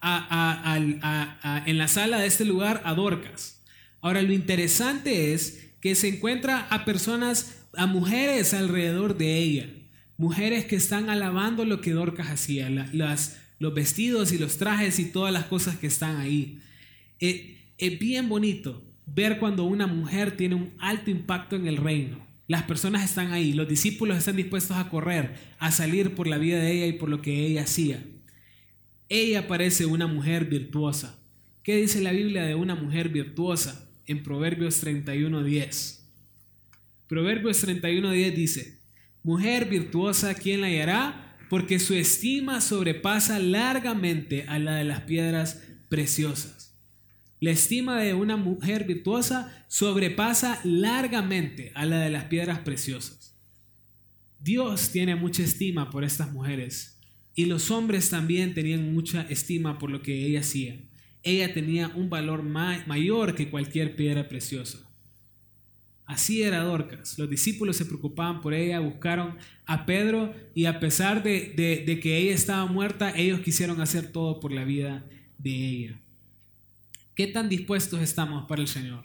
[1.65, 3.63] en la sala de este lugar a Dorcas.
[4.01, 9.69] Ahora lo interesante es que se encuentra a personas a mujeres alrededor de ella,
[10.17, 15.05] mujeres que están alabando lo que Dorcas hacía, las, los vestidos y los trajes y
[15.05, 16.59] todas las cosas que están ahí.
[17.19, 22.17] Eh, es bien bonito ver cuando una mujer tiene un alto impacto en el reino.
[22.47, 26.59] Las personas están ahí, los discípulos están dispuestos a correr, a salir por la vida
[26.59, 28.03] de ella y por lo que ella hacía.
[29.07, 31.19] Ella parece una mujer virtuosa.
[31.61, 33.87] ¿Qué dice la Biblia de una mujer virtuosa?
[34.07, 36.06] En Proverbios 31:10.
[37.07, 38.77] Proverbios 31.10 dice,
[39.23, 41.37] Mujer virtuosa, ¿quién la hallará?
[41.49, 46.75] Porque su estima sobrepasa largamente a la de las piedras preciosas.
[47.39, 53.35] La estima de una mujer virtuosa sobrepasa largamente a la de las piedras preciosas.
[54.39, 56.99] Dios tiene mucha estima por estas mujeres
[57.35, 60.79] y los hombres también tenían mucha estima por lo que ella hacía.
[61.21, 64.86] Ella tenía un valor mayor que cualquier piedra preciosa.
[66.07, 67.19] Así era Dorcas.
[67.19, 71.53] Los discípulos se preocupaban por ella, buscaron a Pedro y a pesar de,
[72.01, 75.05] que ella estaba muerta, ellos quisieron hacer todo por la vida
[75.37, 75.99] de ella.
[77.13, 79.03] ¿Qué tan dispuestos estamos para el Señor?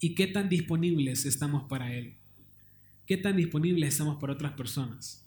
[0.00, 2.14] ¿Y qué tan disponibles estamos para Él?
[3.06, 5.24] ¿Qué tan disponibles estamos para otras personas?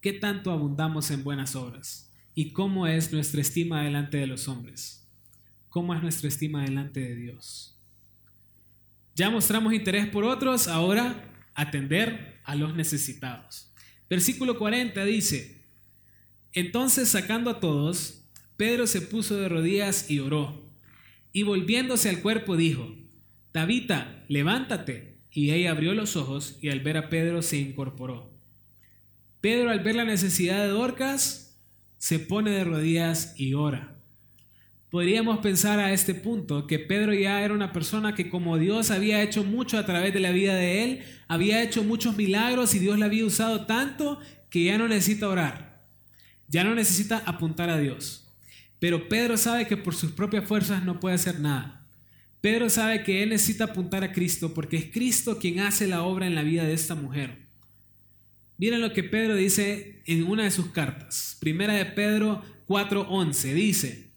[0.00, 2.10] ¿Qué tanto abundamos en buenas obras?
[2.34, 5.06] ¿Y cómo es nuestra estima delante de los hombres?
[5.68, 7.76] ¿Cómo es nuestra estima delante de Dios?
[9.14, 13.70] Ya mostramos interés por otros, ahora atender a los necesitados.
[14.08, 15.60] Versículo 40 dice,
[16.52, 18.22] entonces sacando a todos,
[18.56, 20.64] Pedro se puso de rodillas y oró,
[21.32, 22.94] y volviéndose al cuerpo dijo,
[23.52, 25.18] Tabita, levántate.
[25.32, 28.30] Y ella abrió los ojos y al ver a Pedro se incorporó.
[29.40, 31.56] Pedro al ver la necesidad de Dorcas,
[31.98, 33.96] se pone de rodillas y ora.
[34.90, 39.22] Podríamos pensar a este punto que Pedro ya era una persona que como Dios había
[39.22, 42.98] hecho mucho a través de la vida de él, había hecho muchos milagros y Dios
[42.98, 44.18] le había usado tanto
[44.50, 45.84] que ya no necesita orar,
[46.48, 48.32] ya no necesita apuntar a Dios.
[48.80, 51.86] Pero Pedro sabe que por sus propias fuerzas no puede hacer nada.
[52.40, 56.26] Pedro sabe que él necesita apuntar a Cristo porque es Cristo quien hace la obra
[56.26, 57.36] en la vida de esta mujer.
[58.58, 61.36] Miren lo que Pedro dice en una de sus cartas.
[61.38, 64.09] Primera de Pedro 4:11 dice,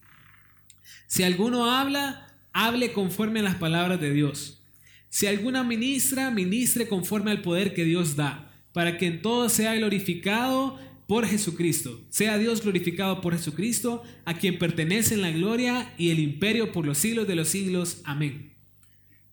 [1.13, 4.63] si alguno habla, hable conforme a las palabras de Dios.
[5.09, 9.75] Si alguna ministra, ministre conforme al poder que Dios da, para que en todo sea
[9.75, 12.01] glorificado por Jesucristo.
[12.09, 16.97] Sea Dios glorificado por Jesucristo, a quien pertenecen la gloria y el imperio por los
[16.97, 18.01] siglos de los siglos.
[18.05, 18.55] Amén.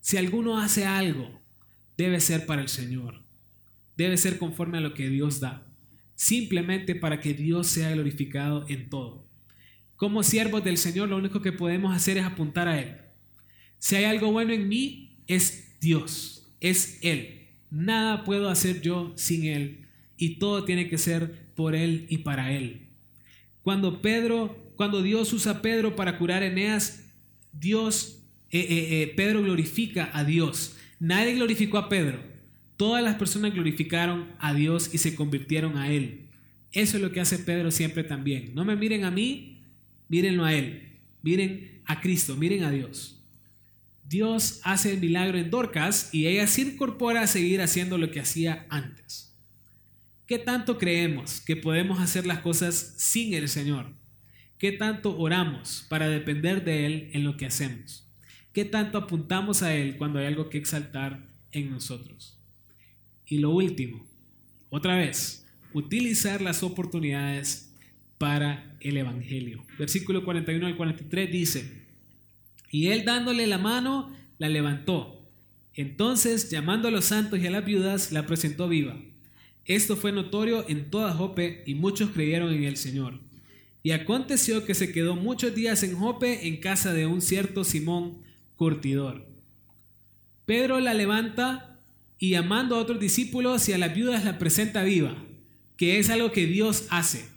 [0.01, 1.41] Si alguno hace algo,
[1.97, 3.23] debe ser para el Señor.
[3.97, 5.65] Debe ser conforme a lo que Dios da.
[6.13, 9.30] Simplemente para que Dios sea glorificado en todo.
[10.01, 12.95] Como siervos del Señor, lo único que podemos hacer es apuntar a Él.
[13.77, 17.49] Si hay algo bueno en mí, es Dios, es Él.
[17.69, 19.85] Nada puedo hacer yo sin Él
[20.17, 22.87] y todo tiene que ser por Él y para Él.
[23.61, 27.03] Cuando Pedro, cuando Dios usa a Pedro para curar a Eneas,
[27.53, 30.77] Dios, eh, eh, eh, Pedro glorifica a Dios.
[30.99, 32.23] Nadie glorificó a Pedro.
[32.75, 36.21] Todas las personas glorificaron a Dios y se convirtieron a Él.
[36.71, 38.55] Eso es lo que hace Pedro siempre también.
[38.55, 39.60] No me miren a mí,
[40.11, 43.17] mírenlo a Él, miren a Cristo, miren a Dios.
[44.03, 48.19] Dios hace el milagro en Dorcas y ella se incorpora a seguir haciendo lo que
[48.19, 49.33] hacía antes.
[50.27, 53.87] ¿Qué tanto creemos que podemos hacer las cosas sin el Señor?
[54.57, 58.05] ¿Qué tanto oramos para depender de Él en lo que hacemos?
[58.51, 62.37] ¿Qué tanto apuntamos a Él cuando hay algo que exaltar en nosotros?
[63.25, 64.05] Y lo último,
[64.69, 67.73] otra vez, utilizar las oportunidades
[68.17, 69.65] para el Evangelio.
[69.77, 71.81] Versículo 41 al 43 dice,
[72.71, 75.21] y él dándole la mano, la levantó.
[75.73, 78.97] Entonces, llamando a los santos y a las viudas, la presentó viva.
[79.65, 83.19] Esto fue notorio en toda Jope y muchos creyeron en el Señor.
[83.83, 88.17] Y aconteció que se quedó muchos días en Jope en casa de un cierto Simón
[88.55, 89.27] curtidor.
[90.45, 91.79] Pedro la levanta
[92.19, 95.15] y llamando a otros discípulos y a las viudas la presenta viva,
[95.77, 97.30] que es algo que Dios hace.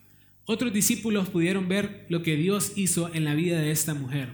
[0.47, 4.29] Otros discípulos pudieron ver lo que Dios hizo en la vida de esta mujer.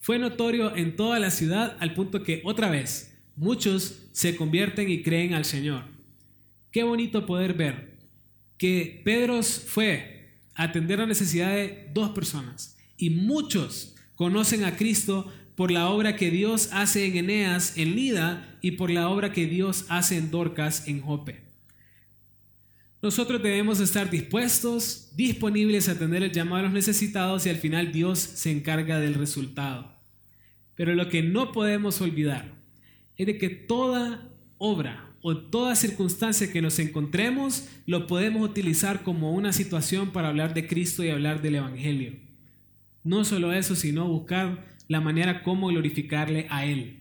[0.00, 5.02] Fue notorio en toda la ciudad al punto que otra vez muchos se convierten y
[5.02, 5.84] creen al Señor.
[6.72, 7.98] Qué bonito poder ver
[8.56, 15.32] que Pedro fue a atender la necesidad de dos personas y muchos conocen a Cristo
[15.54, 19.46] por la obra que Dios hace en Eneas, en Lida, y por la obra que
[19.46, 21.47] Dios hace en Dorcas, en Jope.
[23.00, 27.92] Nosotros debemos estar dispuestos, disponibles a atender el llamado a los necesitados y al final
[27.92, 29.92] Dios se encarga del resultado.
[30.74, 32.52] Pero lo que no podemos olvidar
[33.16, 39.32] es de que toda obra o toda circunstancia que nos encontremos lo podemos utilizar como
[39.32, 42.14] una situación para hablar de Cristo y hablar del Evangelio.
[43.04, 47.00] No solo eso, sino buscar la manera como glorificarle a Él.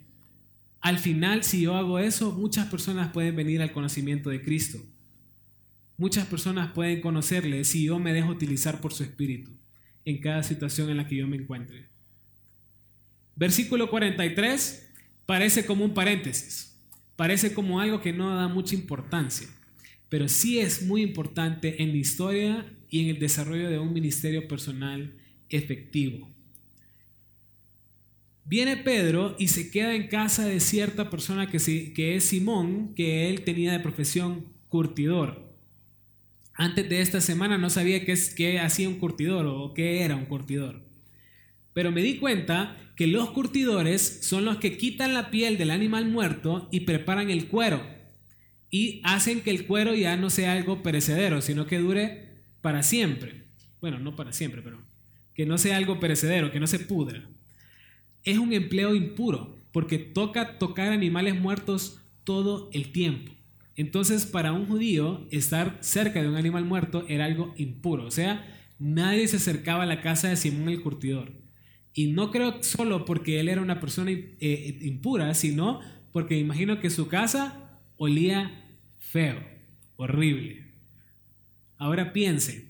[0.79, 4.79] Al final, si yo hago eso, muchas personas pueden venir al conocimiento de Cristo.
[5.97, 9.51] Muchas personas pueden conocerle si yo me dejo utilizar por su espíritu
[10.05, 11.85] en cada situación en la que yo me encuentre.
[13.35, 14.89] Versículo 43
[15.25, 16.77] parece como un paréntesis,
[17.15, 19.47] parece como algo que no da mucha importancia,
[20.09, 24.47] pero sí es muy importante en la historia y en el desarrollo de un ministerio
[24.47, 25.13] personal
[25.49, 26.29] efectivo.
[28.45, 31.57] Viene Pedro y se queda en casa de cierta persona que,
[32.15, 35.46] es Simón, que él tenía de profesión curtidor.
[36.57, 40.15] Antes de esta semana no sabía qué, es, qué hacía un curtidor o qué era
[40.15, 40.81] un curtidor.
[41.73, 46.07] Pero me di cuenta que los curtidores son los que quitan la piel del animal
[46.07, 47.85] muerto y preparan el cuero
[48.71, 53.43] y hacen que el cuero ya no sea algo perecedero, sino que dure para siempre.
[53.79, 54.81] Bueno, no para siempre, pero
[55.35, 57.29] que no sea algo perecedero, que no se pudra.
[58.23, 63.36] Es un empleo impuro, porque toca tocar animales muertos todo el tiempo.
[63.77, 68.05] Entonces, para un judío, estar cerca de un animal muerto era algo impuro.
[68.05, 68.43] O sea,
[68.79, 71.31] nadie se acercaba a la casa de Simón el curtidor.
[71.93, 75.79] Y no creo solo porque él era una persona eh, impura, sino
[76.11, 78.65] porque imagino que su casa olía
[78.97, 79.39] feo,
[79.95, 80.65] horrible.
[81.77, 82.65] Ahora piense,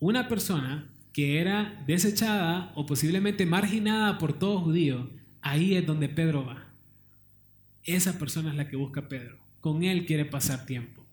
[0.00, 5.10] una persona que era desechada o posiblemente marginada por todo judío,
[5.42, 6.64] ahí es donde Pedro va.
[7.84, 11.04] Esa persona es la que busca Pedro con Él quiere pasar tiempo.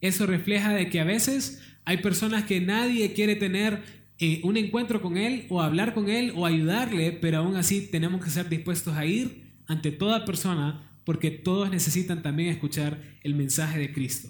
[0.00, 3.82] Eso refleja de que a veces hay personas que nadie quiere tener
[4.18, 8.22] eh, un encuentro con Él o hablar con Él o ayudarle, pero aún así tenemos
[8.22, 13.78] que estar dispuestos a ir ante toda persona porque todos necesitan también escuchar el mensaje
[13.78, 14.28] de Cristo.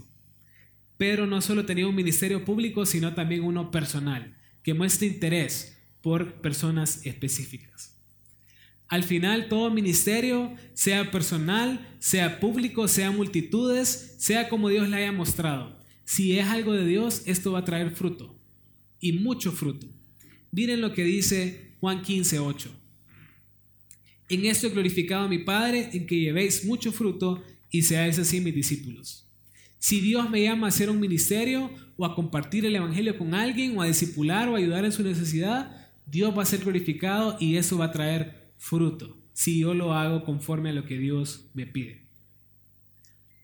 [0.96, 6.34] Pedro no solo tenía un ministerio público, sino también uno personal, que muestra interés por
[6.34, 7.99] personas específicas.
[8.90, 15.12] Al final, todo ministerio, sea personal, sea público, sea multitudes, sea como Dios le haya
[15.12, 18.36] mostrado, si es algo de Dios, esto va a traer fruto
[18.98, 19.86] y mucho fruto.
[20.50, 22.68] Miren lo que dice Juan 15, 8.
[24.28, 28.40] En esto he glorificado a mi Padre, en que llevéis mucho fruto y seáis así
[28.40, 29.24] mis discípulos.
[29.78, 33.78] Si Dios me llama a hacer un ministerio o a compartir el Evangelio con alguien
[33.78, 37.78] o a discipular o ayudar en su necesidad, Dios va a ser glorificado y eso
[37.78, 42.02] va a traer fruto si yo lo hago conforme a lo que Dios me pide.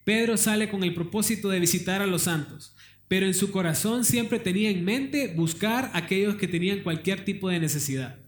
[0.05, 2.77] Pedro sale con el propósito de visitar a los santos,
[3.09, 7.49] pero en su corazón siempre tenía en mente buscar a aquellos que tenían cualquier tipo
[7.49, 8.19] de necesidad,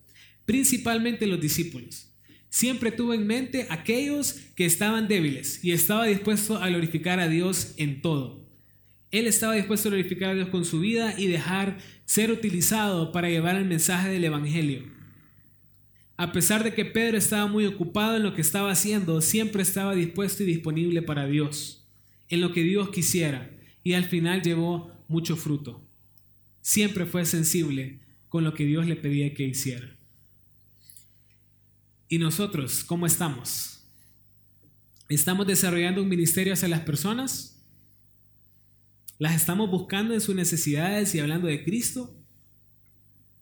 [0.45, 2.11] principalmente los discípulos.
[2.49, 7.75] Siempre tuvo en mente aquellos que estaban débiles y estaba dispuesto a glorificar a Dios
[7.77, 8.49] en todo.
[9.11, 13.29] Él estaba dispuesto a glorificar a Dios con su vida y dejar ser utilizado para
[13.29, 14.98] llevar el mensaje del Evangelio.
[16.19, 19.95] A pesar de que Pedro estaba muy ocupado en lo que estaba haciendo, siempre estaba
[19.95, 21.87] dispuesto y disponible para Dios,
[22.29, 23.49] en lo que Dios quisiera,
[23.85, 25.81] y al final llevó mucho fruto.
[26.61, 29.97] Siempre fue sensible con lo que Dios le pedía que hiciera.
[32.09, 33.85] ¿Y nosotros cómo estamos?
[35.09, 37.63] ¿Estamos desarrollando un ministerio hacia las personas?
[39.21, 42.18] ¿Las estamos buscando en sus necesidades y hablando de Cristo?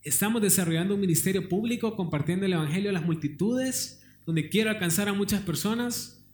[0.07, 5.13] Estamos desarrollando un ministerio público compartiendo el Evangelio a las multitudes, donde quiero alcanzar a
[5.13, 6.25] muchas personas.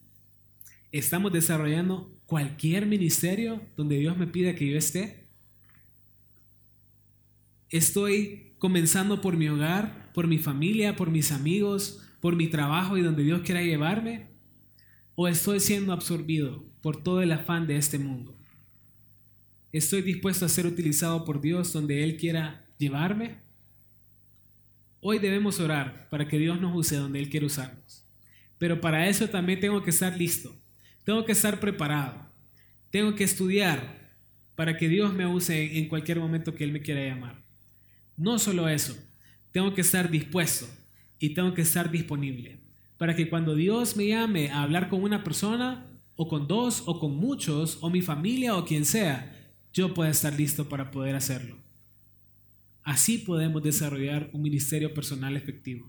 [0.91, 5.25] Estamos desarrollando cualquier ministerio donde Dios me pida que yo esté.
[7.71, 13.01] Estoy comenzando por mi hogar, por mi familia, por mis amigos, por mi trabajo y
[13.01, 14.27] donde Dios quiera llevarme.
[15.15, 18.37] ¿O estoy siendo absorbido por todo el afán de este mundo?
[19.73, 23.41] ¿Estoy dispuesto a ser utilizado por Dios donde Él quiera llevarme?
[25.05, 28.05] Hoy debemos orar para que Dios nos use donde Él quiere usarnos.
[28.57, 30.55] Pero para eso también tengo que estar listo.
[31.03, 32.15] Tengo que estar preparado.
[32.89, 34.13] Tengo que estudiar
[34.55, 37.43] para que Dios me use en cualquier momento que Él me quiera llamar.
[38.17, 38.97] No solo eso,
[39.51, 40.69] tengo que estar dispuesto
[41.19, 42.61] y tengo que estar disponible
[42.97, 45.85] para que cuando Dios me llame a hablar con una persona
[46.15, 50.33] o con dos o con muchos o mi familia o quien sea, yo pueda estar
[50.33, 51.62] listo para poder hacerlo.
[52.85, 55.89] Así podemos desarrollar un ministerio personal efectivo.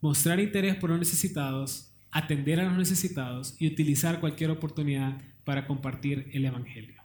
[0.00, 6.30] Mostrar interés por los necesitados, atender a los necesitados y utilizar cualquier oportunidad para compartir
[6.32, 7.02] el Evangelio.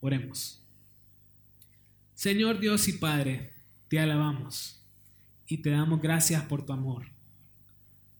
[0.00, 0.62] Oremos.
[2.14, 3.52] Señor Dios y Padre,
[3.88, 4.82] te alabamos
[5.46, 7.06] y te damos gracias por tu amor.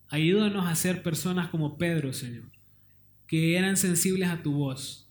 [0.09, 2.51] Ayúdanos a ser personas como Pedro, Señor,
[3.27, 5.07] que eran sensibles a tu voz.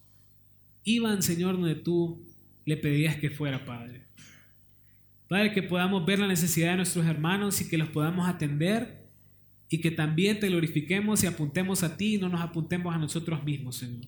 [0.84, 2.29] Iban, Señor, donde tú
[2.70, 4.04] le pedías que fuera, Padre.
[5.28, 9.08] Padre, que podamos ver la necesidad de nuestros hermanos y que los podamos atender
[9.70, 13.44] y que también te glorifiquemos y apuntemos a ti y no nos apuntemos a nosotros
[13.44, 14.06] mismos, Señor.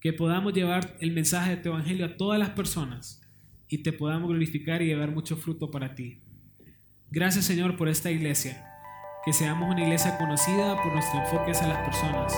[0.00, 3.22] Que podamos llevar el mensaje de tu evangelio a todas las personas
[3.68, 6.18] y te podamos glorificar y llevar mucho fruto para ti.
[7.12, 8.64] Gracias, Señor, por esta iglesia.
[9.24, 12.34] Que seamos una iglesia conocida por nuestro enfoque hacia las personas